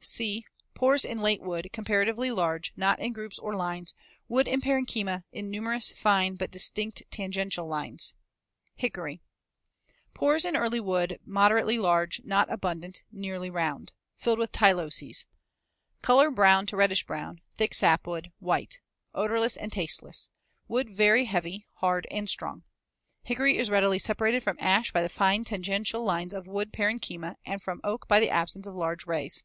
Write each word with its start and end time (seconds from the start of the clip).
(c) 0.00 0.44
Pores 0.74 1.04
in 1.04 1.20
late 1.20 1.42
wood 1.42 1.68
comparatively 1.72 2.30
large, 2.30 2.72
not 2.76 3.00
in 3.00 3.12
groups 3.12 3.36
or 3.36 3.56
lines. 3.56 3.94
Wood 4.28 4.46
parenchyma 4.46 5.24
in 5.32 5.50
numerous 5.50 5.90
fine 5.90 6.36
but 6.36 6.52
distinct 6.52 7.02
tangential 7.10 7.66
lines. 7.66 8.14
[Illustration: 8.76 9.18
FIG. 9.18 9.20
150. 10.14 10.22
Elm. 10.22 10.22
(Magnified 10.22 10.22
25 10.22 10.22
times.)] 10.22 10.22
Hickory, 10.22 10.22
Fig. 10.22 10.22
149. 10.22 10.22
Pores 10.38 10.44
in 10.44 10.56
early 10.56 10.80
wood 10.80 11.20
moderately 11.26 11.78
large, 11.80 12.20
not 12.22 12.52
abundant, 12.52 13.02
nearly 13.10 13.50
round, 13.50 13.92
filled 14.14 14.38
with 14.38 14.52
tyloses. 14.52 15.24
Color 16.00 16.30
brown 16.30 16.66
to 16.66 16.76
reddish 16.76 17.04
brown; 17.04 17.40
thick 17.56 17.74
sapwood, 17.74 18.30
white. 18.38 18.78
Odorless 19.14 19.56
and 19.56 19.72
tasteless. 19.72 20.30
Wood 20.68 20.90
very 20.96 21.24
heavy, 21.24 21.66
hard, 21.82 22.06
and 22.12 22.30
strong. 22.30 22.62
Hickory 23.24 23.58
is 23.58 23.68
readily 23.68 23.98
separated 23.98 24.44
from 24.44 24.58
ash 24.60 24.92
by 24.92 25.02
the 25.02 25.08
fine 25.08 25.42
tangential 25.42 26.04
lines 26.04 26.32
of 26.34 26.46
wood 26.46 26.72
parenchyma 26.72 27.34
and 27.44 27.60
from 27.60 27.80
oak 27.82 28.06
by 28.06 28.20
the 28.20 28.30
absence 28.30 28.68
of 28.68 28.76
large 28.76 29.04
rays. 29.04 29.42